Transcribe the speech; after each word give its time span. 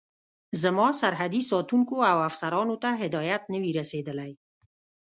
زما 0.63 0.87
سرحدي 1.01 1.41
ساتونکو 1.51 1.95
او 2.11 2.17
افسرانو 2.29 2.75
ته 2.83 2.89
هدایت 3.01 3.43
نه 3.51 3.57
وي 3.61 3.71
رسېدلی. 3.79 4.31